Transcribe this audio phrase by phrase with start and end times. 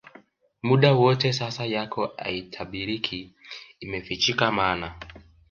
[0.63, 3.33] muda wote sasa yako haitabiriki
[3.79, 4.95] Imefichika maana